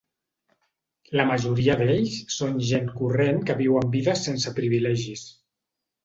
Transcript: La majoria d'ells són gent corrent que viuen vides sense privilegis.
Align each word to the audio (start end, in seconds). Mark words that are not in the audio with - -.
La 1.19 1.25
majoria 1.31 1.75
d'ells 1.81 2.15
són 2.35 2.57
gent 2.69 2.87
corrent 3.01 3.37
que 3.49 3.57
viuen 3.59 3.91
vides 3.97 4.23
sense 4.29 4.55
privilegis. 4.61 5.27